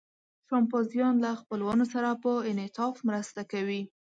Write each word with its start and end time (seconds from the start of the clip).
شامپانزیان 0.47 1.15
له 1.23 1.31
خپلوانو 1.41 1.85
سره 1.93 2.09
په 2.23 2.31
انعطاف 2.51 2.95
مرسته 3.07 3.41
کوي. 3.51 3.81